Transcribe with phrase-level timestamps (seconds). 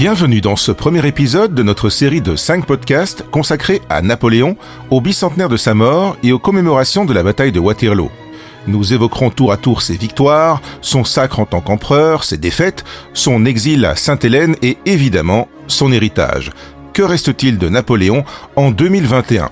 [0.00, 4.56] Bienvenue dans ce premier épisode de notre série de 5 podcasts consacrés à Napoléon,
[4.88, 8.10] au bicentenaire de sa mort et aux commémorations de la bataille de Waterloo.
[8.66, 12.82] Nous évoquerons tour à tour ses victoires, son sacre en tant qu'empereur, ses défaites,
[13.12, 16.50] son exil à Sainte-Hélène et évidemment son héritage.
[16.94, 18.24] Que reste-t-il de Napoléon
[18.56, 19.50] en 2021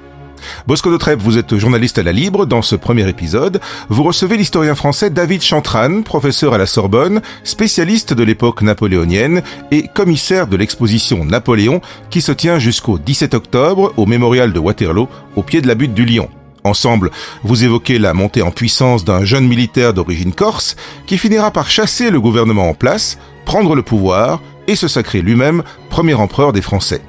[0.67, 2.47] Bosco de Trèbes, vous êtes journaliste à la Libre.
[2.47, 8.15] Dans ce premier épisode, vous recevez l'historien français David Chantran, professeur à la Sorbonne, spécialiste
[8.15, 11.81] de l'époque napoléonienne et commissaire de l'exposition Napoléon
[12.11, 15.95] qui se tient jusqu'au 17 octobre au mémorial de Waterloo au pied de la butte
[15.95, 16.29] du Lion.
[16.65, 17.11] Ensemble,
[17.45, 22.11] vous évoquez la montée en puissance d'un jeune militaire d'origine corse qui finira par chasser
[22.11, 27.01] le gouvernement en place, prendre le pouvoir et se sacrer lui-même premier empereur des Français.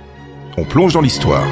[0.58, 1.46] On plonge dans l'histoire.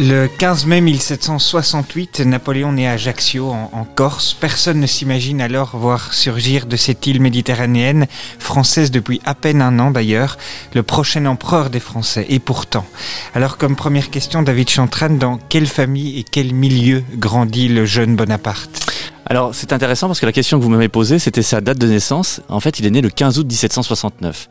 [0.00, 4.32] Le 15 mai 1768, Napoléon naît à Ajaccio, en, Corse.
[4.32, 8.06] Personne ne s'imagine alors voir surgir de cette île méditerranéenne,
[8.38, 10.38] française depuis à peine un an d'ailleurs,
[10.72, 12.26] le prochain empereur des Français.
[12.28, 12.86] Et pourtant,
[13.34, 18.14] alors comme première question, David Chantran, dans quelle famille et quel milieu grandit le jeune
[18.14, 18.88] Bonaparte?
[19.26, 21.88] Alors c'est intéressant parce que la question que vous m'avez posée, c'était sa date de
[21.88, 22.40] naissance.
[22.48, 24.48] En fait, il est né le 15 août 1769.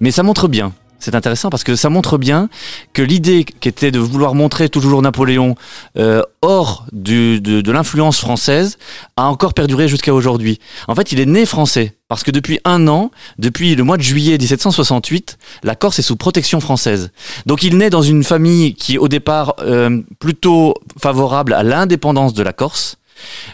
[0.00, 2.48] Mais ça montre bien c'est intéressant parce que ça montre bien
[2.92, 5.54] que l'idée qui était de vouloir montrer toujours Napoléon
[5.98, 8.78] euh, hors du, de, de l'influence française
[9.16, 10.60] a encore perduré jusqu'à aujourd'hui.
[10.88, 14.02] En fait, il est né français parce que depuis un an, depuis le mois de
[14.02, 17.12] juillet 1768, la Corse est sous protection française.
[17.46, 22.34] Donc il naît dans une famille qui est au départ euh, plutôt favorable à l'indépendance
[22.34, 22.96] de la Corse.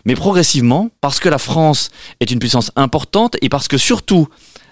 [0.05, 4.29] Mais progressivement, parce que la France est une puissance importante et parce que surtout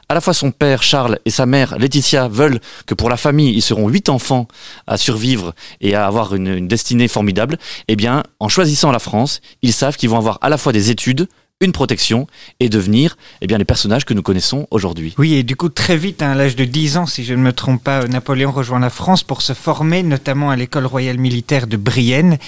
[0.09, 3.55] à la fois son père Charles et sa mère Laetitia veulent que pour la famille,
[3.55, 4.49] ils seront huit enfants
[4.87, 9.41] à survivre et à avoir une, une destinée formidable, eh bien, en choisissant la France,
[9.63, 11.29] ils savent qu'ils vont avoir à la fois des études,
[11.65, 12.27] une protection
[12.61, 15.15] et devenir eh bien, les personnages que nous connaissons aujourd'hui.
[15.19, 17.41] Oui, et du coup, très vite, hein, à l'âge de 10 ans, si je ne
[17.41, 21.67] me trompe pas, Napoléon rejoint la France pour se former, notamment à l'école royale militaire
[21.67, 22.39] de Brienne.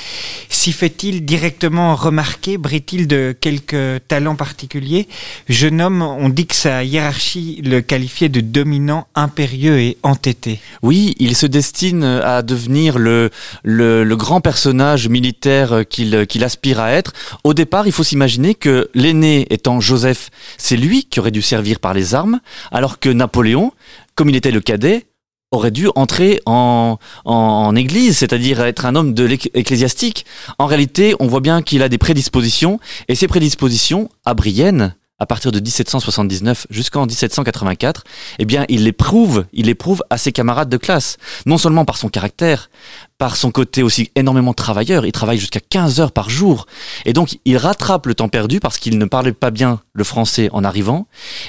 [0.48, 5.08] S'y fait-il directement remarquer Brille-t-il de quelques talents particuliers
[5.48, 10.60] Jeune homme, on dit que sa hiérarchie le qualifiait de dominant, impérieux et entêté.
[10.82, 13.30] Oui, il se destine à devenir le,
[13.62, 17.12] le, le grand personnage militaire qu'il qu'il aspire à être.
[17.44, 21.78] Au départ, il faut s'imaginer que l'aîné étant Joseph, c'est lui qui aurait dû servir
[21.78, 22.40] par les armes,
[22.72, 23.72] alors que Napoléon,
[24.16, 25.06] comme il était le cadet,
[25.52, 30.26] aurait dû entrer en, en, église, c'est-à-dire être un homme de ecclésiastique.
[30.58, 35.26] En réalité, on voit bien qu'il a des prédispositions, et ces prédispositions, à Brienne, à
[35.26, 38.04] partir de 1779 jusqu'en 1784,
[38.38, 41.16] eh bien, il l'éprouve, il éprouve à ses camarades de classe.
[41.46, 42.70] Non seulement par son caractère,
[43.16, 45.06] par son côté aussi énormément travailleur.
[45.06, 46.66] Il travaille jusqu'à 15 heures par jour.
[47.06, 50.50] Et donc, il rattrape le temps perdu parce qu'il ne parlait pas bien le français
[50.52, 51.06] en arrivant.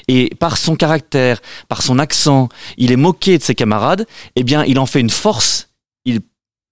[0.07, 2.47] Et par son caractère, par son accent,
[2.77, 4.05] il est moqué de ses camarades.
[4.37, 5.69] Eh bien, il en fait une force.
[6.05, 6.21] Il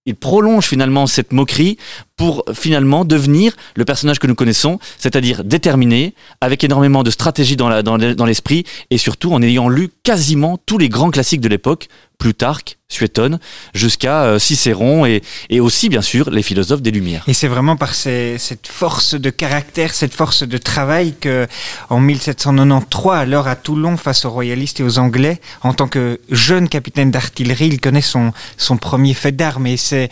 [0.06, 1.78] il prolonge finalement cette moquerie
[2.18, 8.26] pour finalement devenir le personnage que nous connaissons, c'est-à-dire déterminé, avec énormément de stratégie dans
[8.26, 11.88] l'esprit, et surtout en ayant lu quasiment tous les grands classiques de l'époque,
[12.18, 13.40] Plutarque, Suétone,
[13.74, 15.22] jusqu'à euh, Cicéron et,
[15.60, 17.24] aussi bien sûr les philosophes des Lumières.
[17.28, 21.48] Et c'est vraiment par cette force de caractère, cette force de travail que
[21.90, 26.70] en 1793, alors à Toulon, face aux royalistes et aux Anglais, en tant que jeune
[26.70, 28.32] capitaine d'artillerie, il connaît son,
[28.80, 29.68] premier fait d'armes.
[29.68, 30.10] Et c'est,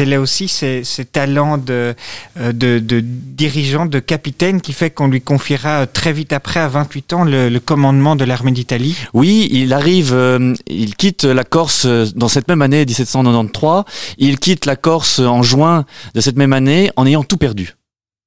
[0.00, 1.94] là aussi ces talents de,
[2.38, 7.12] euh, de, dirigeant, de capitaine, qui fait qu'on lui confiera très vite après, à 28
[7.12, 8.96] ans, le, commandement de l'armée d'Italie.
[9.14, 13.84] Oui, il arrive, euh, il quitte la Corse euh, dans cette même année 1793.
[14.18, 17.75] Il quitte la Corse en juin de cette même année en ayant tout perdu.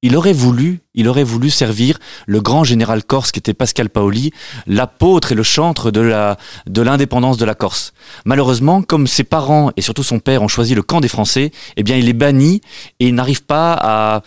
[0.01, 4.31] Il aurait voulu, il aurait voulu servir le grand général corse qui était Pascal Paoli,
[4.65, 6.37] l'apôtre et le chantre de la
[6.67, 7.93] de l'indépendance de la Corse.
[8.23, 11.83] Malheureusement, comme ses parents et surtout son père ont choisi le camp des Français, eh
[11.83, 12.61] bien il est banni
[13.01, 14.23] et il n'arrive pas à,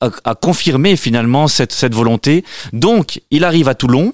[0.00, 2.44] à, confirmer finalement cette, cette volonté.
[2.74, 4.12] Donc il arrive à Toulon,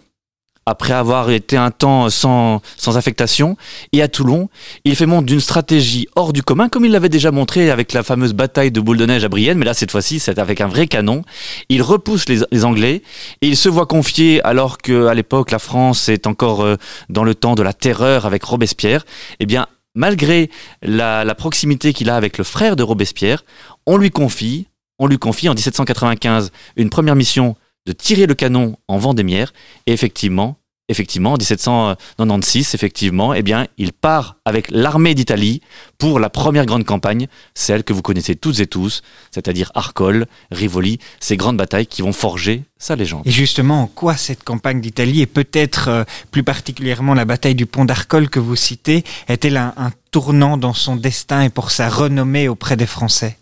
[0.67, 3.57] après avoir été un temps sans, sans affectation.
[3.93, 4.49] Et à Toulon,
[4.85, 8.03] il fait montre d'une stratégie hors du commun, comme il l'avait déjà montré avec la
[8.03, 10.67] fameuse bataille de boule de neige à Brienne, mais là, cette fois-ci, c'est avec un
[10.67, 11.23] vrai canon.
[11.69, 13.03] Il repousse les, les, Anglais
[13.43, 16.77] et il se voit confier, alors que à l'époque, la France est encore euh,
[17.09, 19.05] dans le temps de la terreur avec Robespierre,
[19.41, 20.51] eh bien, malgré
[20.83, 23.45] la, la proximité qu'il a avec le frère de Robespierre,
[23.87, 24.67] on lui confie,
[24.99, 29.53] on lui confie en 1795 une première mission de tirer le canon en Vendémiaire.
[29.87, 30.59] Et effectivement,
[30.89, 35.61] effectivement, en 1796, effectivement, eh bien, il part avec l'armée d'Italie
[35.99, 40.99] pour la première grande campagne, celle que vous connaissez toutes et tous, c'est-à-dire Arcole, Rivoli,
[41.21, 43.23] ces grandes batailles qui vont forger sa légende.
[43.25, 47.67] Et justement, en quoi cette campagne d'Italie, et peut-être euh, plus particulièrement la bataille du
[47.67, 51.89] pont d'Arcole que vous citez, est-elle un, un tournant dans son destin et pour sa
[51.89, 53.37] renommée auprès des Français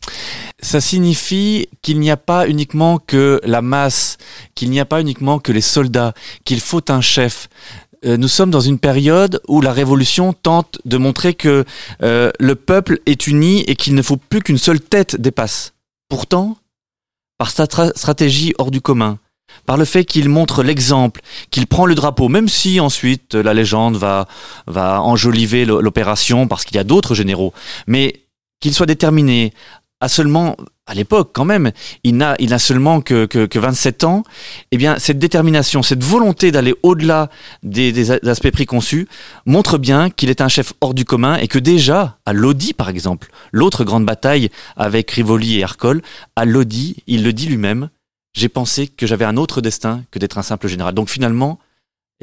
[0.62, 4.16] ça signifie qu'il n'y a pas uniquement que la masse,
[4.54, 6.14] qu'il n'y a pas uniquement que les soldats,
[6.44, 7.48] qu'il faut un chef.
[8.04, 11.64] Euh, nous sommes dans une période où la révolution tente de montrer que
[12.02, 15.74] euh, le peuple est uni et qu'il ne faut plus qu'une seule tête dépasse.
[16.08, 16.56] Pourtant,
[17.38, 17.66] par sa
[17.96, 19.18] stratégie hors du commun,
[19.66, 21.20] par le fait qu'il montre l'exemple,
[21.50, 24.26] qu'il prend le drapeau, même si ensuite la légende va,
[24.66, 27.52] va enjoliver l'opération parce qu'il y a d'autres généraux,
[27.86, 28.22] mais
[28.60, 29.52] qu'il soit déterminé
[30.02, 30.56] a seulement,
[30.86, 31.70] à l'époque quand même,
[32.02, 34.24] il n'a, il seulement que, que, que, 27 ans,
[34.72, 37.30] eh bien cette détermination, cette volonté d'aller au-delà
[37.62, 39.06] des, des, aspects préconçus
[39.46, 42.88] montre bien qu'il est un chef hors du commun et que déjà, à Lodi par
[42.88, 46.02] exemple, l'autre grande bataille avec Rivoli et Arcole,
[46.34, 47.88] à Lodi, il le dit lui-même,
[48.32, 50.94] j'ai pensé que j'avais un autre destin que d'être un simple général.
[50.94, 51.58] Donc finalement,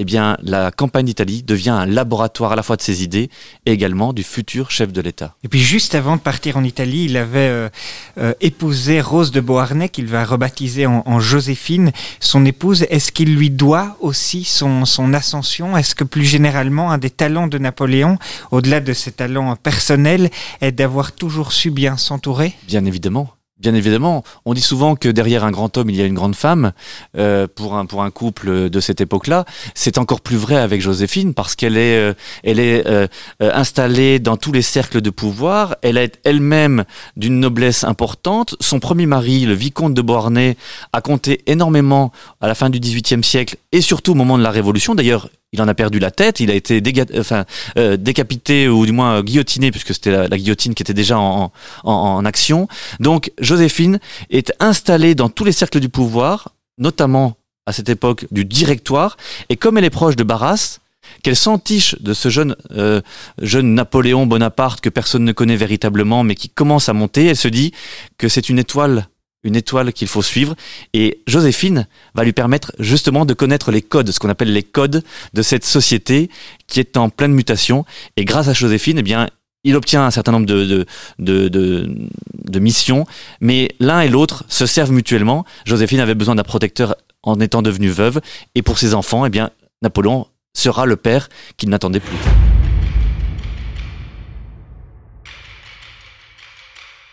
[0.02, 3.30] eh bien, la campagne d'Italie devient un laboratoire à la fois de ses idées
[3.66, 5.36] et également du futur chef de l'État.
[5.44, 7.70] Et puis, juste avant de partir en Italie, il avait euh,
[8.18, 11.92] euh, épousé Rose de Beauharnais, qu'il va rebaptiser en, en Joséphine,
[12.22, 12.86] son épouse.
[12.90, 15.76] Est-ce qu'il lui doit aussi son, son ascension?
[15.76, 18.18] Est-ce que plus généralement, un des talents de Napoléon,
[18.52, 20.30] au-delà de ses talents personnels,
[20.62, 22.54] est d'avoir toujours su bien s'entourer?
[22.68, 23.34] Bien évidemment.
[23.60, 26.36] Bien évidemment, on dit souvent que derrière un grand homme, il y a une grande
[26.36, 26.72] femme.
[27.18, 29.44] Euh, pour un pour un couple de cette époque-là,
[29.76, 32.14] c'est encore plus vrai avec Joséphine parce qu'elle est euh,
[32.44, 33.08] elle est euh,
[33.42, 35.76] euh, installée dans tous les cercles de pouvoir.
[35.82, 36.86] Elle est elle-même
[37.18, 38.56] d'une noblesse importante.
[38.62, 40.56] Son premier mari, le vicomte de Beauharnais,
[40.94, 44.52] a compté énormément à la fin du XVIIIe siècle et surtout au moment de la
[44.52, 44.96] Révolution.
[44.96, 46.82] D'ailleurs, il en a perdu la tête, il a été
[47.18, 47.46] enfin,
[47.78, 51.52] euh, décapité ou du moins guillotiné puisque c'était la, guillotine qui était déjà en,
[51.84, 52.68] en, en, action.
[53.00, 54.00] Donc Joséphine
[54.30, 57.36] est installée dans tous les cercles du pouvoir, notamment
[57.66, 59.18] à cette époque du directoire,
[59.50, 60.80] et comme elle est proche de Barras,
[61.24, 63.02] qu'elle s'entiche de ce jeune, euh,
[63.42, 67.48] jeune Napoléon Bonaparte que personne ne connaît véritablement, mais qui commence à monter, elle se
[67.48, 67.74] dit
[68.18, 69.08] que c'est une étoile
[69.44, 70.56] une étoile qu'il faut suivre.
[70.94, 75.04] Et Joséphine va lui permettre justement de connaître les codes, ce qu'on appelle les codes
[75.34, 76.30] de cette société
[76.68, 77.86] qui est en pleine mutation.
[78.18, 79.28] Et grâce à Joséphine, eh bien,
[79.64, 80.86] il obtient un certain nombre de,
[81.20, 83.06] de, de, missions,
[83.42, 85.46] mais l'un et l'autre se servent mutuellement.
[85.66, 88.22] Joséphine avait besoin d'un protecteur en étant devenue veuve,
[88.56, 89.50] et pour ses enfants, eh bien,
[89.82, 92.18] Napoléon sera le père qu'il n'attendait plus.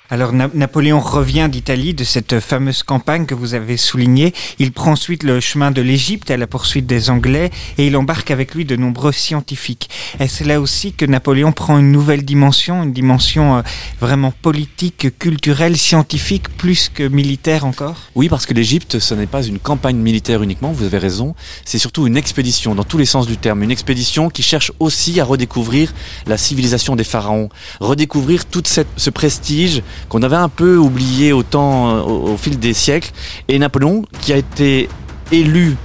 [0.08, 4.35] Alors Napoléon revient d'Italie de cette fameuse campagne que vous avez soulignée.
[4.61, 8.31] Il prend ensuite le chemin de l'Égypte à la poursuite des Anglais et il embarque
[8.31, 9.91] avec lui de nombreux scientifiques.
[10.20, 13.62] Est-ce là aussi que Napoléon prend une nouvelle dimension, une dimension euh,
[14.00, 19.43] vraiment politique, culturelle, scientifique, plus que militaire encore Oui, parce que l'Égypte, ce n'est pas
[19.43, 23.26] une campagne militaire uniquement, vous avez raison, c'est surtout une expédition dans tous les sens
[23.26, 25.93] du terme, une expédition qui cherche aussi à redécouvrir
[26.26, 27.49] la civilisation des pharaons,
[27.81, 33.12] redécouvrir tout ce prestige qu'on avait un peu oublié au, temps, au, fil des siècles.
[33.48, 34.88] Et Napoléon, qui a été
[35.32, 35.76] élu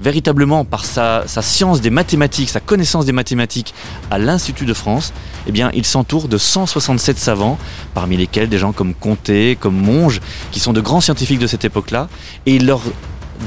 [0.00, 3.74] véritablement par sa, sa, science des mathématiques, sa connaissance des mathématiques
[4.10, 5.12] à l'Institut de France,
[5.46, 7.58] eh bien, il s'entoure de 167 savants,
[7.94, 10.20] parmi lesquels des gens comme Comté, comme Monge,
[10.52, 12.08] qui sont de grands scientifiques de cette époque-là,
[12.44, 12.82] et il leur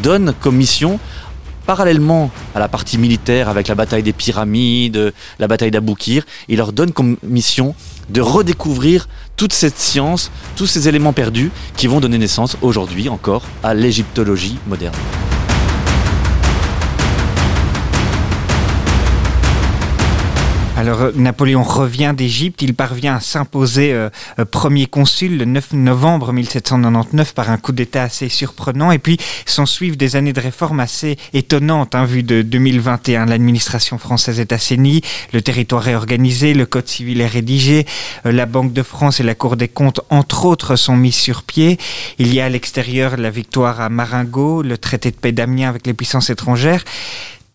[0.02, 1.00] donne comme mission
[1.66, 6.74] parallèlement à la partie militaire avec la bataille des pyramides, la bataille d'Aboukir, il leur
[6.74, 7.76] donne comme mission
[8.10, 13.44] de redécouvrir toute cette science, tous ces éléments perdus qui vont donner naissance aujourd'hui encore
[13.64, 14.96] à l'égyptologie moderne.
[20.80, 24.10] Alors Napoléon revient d'Égypte, il parvient à s'imposer euh,
[24.40, 29.18] euh, premier consul le 9 novembre 1799 par un coup d'État assez surprenant et puis
[29.46, 33.26] s'en suivent des années de réformes assez étonnantes hein, vue de 2021.
[33.26, 35.02] L'administration française est assainie,
[35.34, 37.86] le territoire est organisé, le code civil est rédigé,
[38.26, 41.44] euh, la Banque de France et la Cour des comptes entre autres sont mises sur
[41.44, 41.78] pied.
[42.20, 45.86] Il y a à l'extérieur la victoire à Marengo, le traité de paix d'Amiens avec
[45.86, 46.86] les puissances étrangères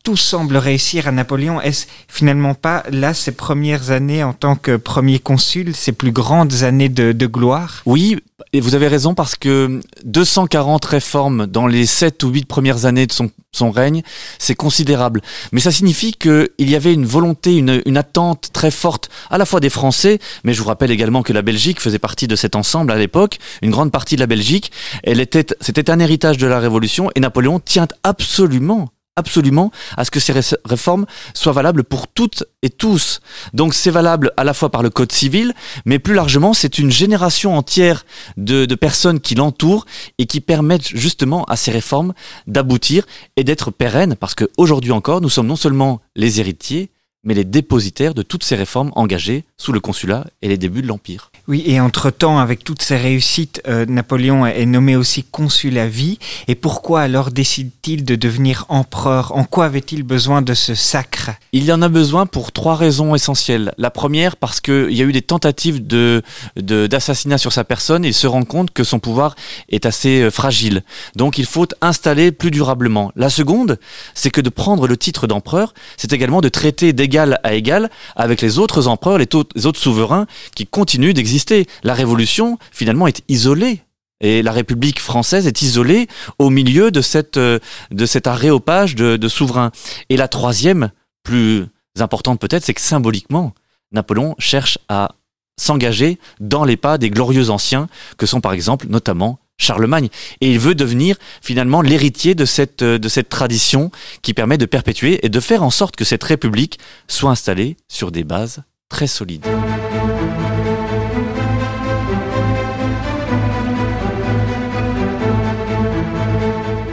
[0.05, 1.63] tout semble réussir à Napoléon.
[1.63, 6.63] Est-ce finalement pas là ses premières années en tant que premier consul, ses plus grandes
[6.63, 7.81] années de, gloire?
[7.87, 8.19] Oui,
[8.53, 13.07] et vous avez raison parce que 240 réformes dans les 7 ou 8 premières années
[13.07, 14.03] de son, son règne,
[14.39, 15.23] c'est considérable.
[15.53, 19.47] Mais ça signifie qu'il y avait une volonté, une, une attente très forte à la
[19.47, 22.57] fois des Français, mais je vous rappelle également que la Belgique faisait partie de cet
[22.57, 24.71] ensemble à l'époque, une grande partie de la Belgique,
[25.03, 30.11] elle était, c'était un héritage de la Révolution et Napoléon tient absolument absolument à ce
[30.11, 30.33] que ces
[30.65, 33.21] réformes soient valables pour toutes et tous.
[33.53, 35.55] Donc c'est valable à la fois par le code civil,
[35.85, 38.05] mais plus largement c'est une génération entière
[38.37, 39.87] de, personnes qui l'entourent
[40.19, 42.13] et qui permettent justement à ces réformes
[42.47, 43.07] d'aboutir
[43.37, 46.91] et d'être pérennes, parce qu'aujourd'hui encore nous sommes non seulement les héritiers,
[47.23, 50.89] mais les dépositaires de toutes ces réformes engagées sous le consulat et les débuts de
[50.89, 51.31] l'Empire.
[51.47, 56.19] Oui, et entre-temps, avec toutes ces réussites, euh, Napoléon est nommé aussi consul à vie.
[56.49, 59.37] Et pourquoi alors décide-t-il de devenir empereur?
[59.37, 61.33] En quoi avait-il besoin de ce sacre?
[61.53, 63.75] Il en a besoin pour trois raisons essentielles.
[63.77, 66.23] La première, parce qu'il y a eu des tentatives de,
[66.57, 69.37] d'assassinat sur sa personne et il se rend compte que son pouvoir
[69.69, 70.83] est assez euh, fragile.
[71.15, 73.13] Donc il faut installer plus durablement.
[73.17, 73.79] La seconde,
[74.15, 78.41] c'est que de prendre le titre d'empereur, c'est également de traiter d'égal à égal avec
[78.41, 79.27] les autres empereurs, les
[79.67, 81.34] autres souverains qui continuent d'exister
[81.83, 83.83] la Révolution, finalement, est isolée.
[84.21, 86.07] Et la République française est isolée
[86.39, 87.59] au milieu de, cette, euh,
[87.91, 89.73] de cet aréopage de, de souverains.
[90.09, 90.91] Et la troisième,
[91.23, 91.67] plus
[91.99, 93.53] importante peut-être, c'est que symboliquement,
[93.93, 95.17] Napoléon cherche à
[95.61, 100.09] s'engager dans les pas des glorieux anciens, que sont par exemple notamment Charlemagne.
[100.41, 103.91] Et il veut devenir finalement l'héritier de cette, euh, de cette tradition
[104.23, 108.11] qui permet de perpétuer et de faire en sorte que cette République soit installée sur
[108.11, 109.47] des bases très solides.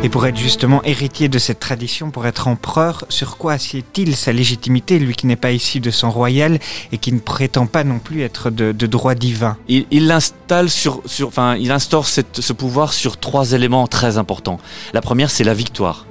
[0.04, 4.32] Et pour être justement héritier de cette tradition, pour être empereur, sur quoi assied-il sa
[4.32, 6.58] légitimité, lui qui n'est pas issu de son royal
[6.92, 9.86] et qui ne prétend pas non plus être de, droit divin Il,
[10.70, 14.60] sur, enfin, il instaure ce pouvoir sur trois éléments très importants.
[14.94, 16.08] La première, c'est la victoire.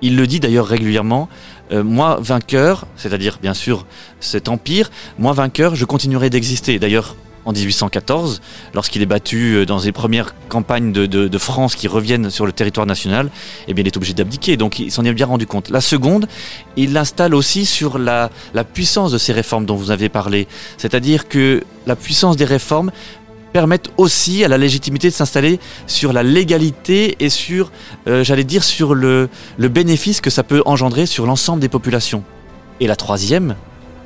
[0.00, 1.28] Il le dit d'ailleurs régulièrement.
[1.72, 3.86] Euh, moi vainqueur, c'est-à-dire bien sûr
[4.20, 6.78] cet empire, moi vainqueur, je continuerai d'exister.
[6.78, 7.16] D'ailleurs,
[7.46, 8.42] en 1814,
[8.74, 12.86] lorsqu'il est battu euh, dans les premières campagnes de, France qui reviennent sur le territoire
[12.86, 13.30] national,
[13.68, 14.56] eh bien, il est obligé d'abdiquer.
[14.56, 15.70] Donc, il s'en est bien rendu compte.
[15.70, 16.26] La seconde,
[16.76, 18.30] il l'installe aussi sur la,
[18.74, 20.48] puissance de ces réformes dont vous avez parlé.
[20.76, 22.90] C'est-à-dire que la puissance des réformes
[23.52, 27.70] permettent aussi à la légitimité de s'installer sur la légalité et sur,
[28.08, 32.24] euh, j'allais dire, sur le bénéfice que ça peut engendrer sur l'ensemble des populations.
[32.80, 33.54] Et la troisième,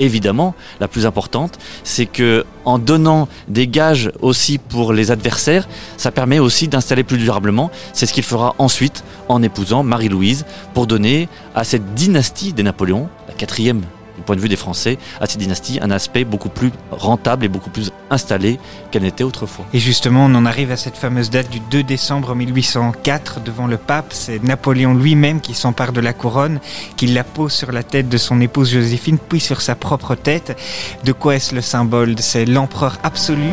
[0.00, 6.11] évidemment, la plus importante, c'est que en donnant des gages aussi pour les adversaires, ça
[6.11, 7.71] permet aussi d'installer plus durablement.
[7.92, 13.09] C'est ce qu'il fera ensuite en épousant Marie-Louise pour donner à cette dynastie des Napoléons,
[13.28, 13.83] la quatrième
[14.30, 17.68] point de vue des Français, à cette dynastie un aspect beaucoup plus rentable et beaucoup
[17.68, 18.60] plus installé
[18.92, 19.66] qu'elle n'était autrefois.
[19.75, 23.76] Et justement, on en arrive à cette fameuse date du 2 décembre 1804 devant le
[23.76, 24.12] pape.
[24.12, 26.60] C'est Napoléon lui-même qui s'empare de la couronne,
[26.96, 30.56] qui la pose sur la tête de son épouse Joséphine, puis sur sa propre tête.
[31.02, 32.14] De quoi est-ce le symbole?
[32.20, 33.50] C'est l'empereur absolu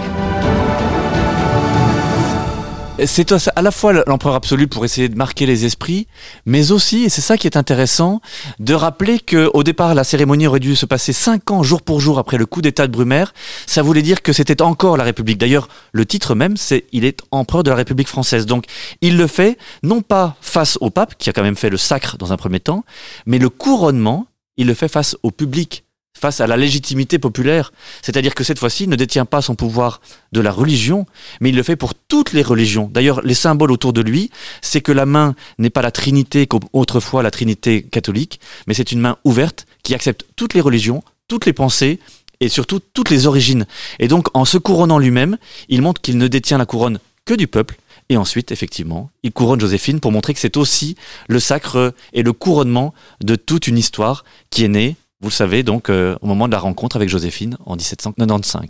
[3.05, 6.07] c'est à la fois l'empereur absolu pour essayer de marquer les esprits,
[6.45, 8.21] mais aussi, et c'est ça qui est intéressant,
[8.59, 11.99] de rappeler que au départ la cérémonie aurait dû se passer cinq ans jour pour
[11.99, 13.33] jour après le coup d'état de Brumaire.
[13.65, 15.37] Ça voulait dire que c'était encore la République.
[15.37, 18.45] D'ailleurs, le titre même, c'est il est empereur de la République française.
[18.45, 18.65] Donc,
[19.01, 22.17] il le fait non pas face au pape qui a quand même fait le sacre
[22.17, 22.83] dans un premier temps,
[23.25, 24.27] mais le couronnement,
[24.57, 25.83] il le fait face au public
[26.17, 27.71] face à la légitimité populaire.
[28.01, 31.05] C'est-à-dire que cette fois-ci, il ne détient pas son pouvoir de la religion,
[31.39, 32.89] mais il le fait pour toutes les religions.
[32.91, 34.31] D'ailleurs, les symboles autour de lui,
[34.61, 38.91] c'est que la main n'est pas la Trinité comme autrefois la Trinité catholique, mais c'est
[38.91, 41.99] une main ouverte qui accepte toutes les religions, toutes les pensées
[42.39, 43.65] et surtout toutes les origines.
[43.99, 45.37] Et donc, en se couronnant lui-même,
[45.69, 47.77] il montre qu'il ne détient la couronne que du peuple,
[48.09, 50.95] et ensuite, effectivement, il couronne Joséphine pour montrer que c'est aussi
[51.27, 55.63] le sacre et le couronnement de toute une histoire qui est née vous le savez
[55.63, 58.65] donc euh, au moment de la rencontre avec Joséphine en 1795.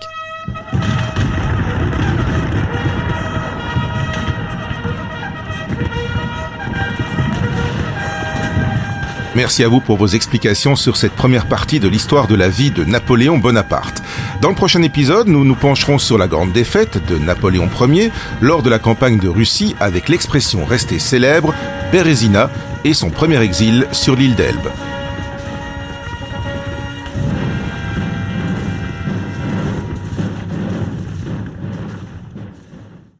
[9.35, 12.71] Merci à vous pour vos explications sur cette première partie de l'histoire de la vie
[12.71, 14.01] de Napoléon Bonaparte.
[14.41, 18.11] Dans le prochain épisode, nous nous pencherons sur la grande défaite de Napoléon Ier
[18.41, 21.53] lors de la campagne de Russie avec l'expression restée célèbre
[21.91, 22.49] Bérésina
[22.83, 24.69] et son premier exil sur l'île d'Elbe.